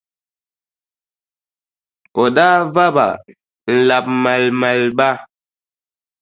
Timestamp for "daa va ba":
2.35-3.07